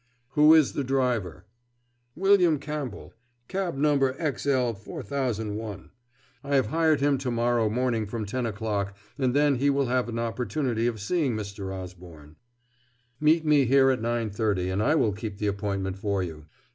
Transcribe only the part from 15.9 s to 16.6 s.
for you.